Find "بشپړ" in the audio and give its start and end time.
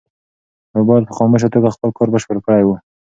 2.13-2.37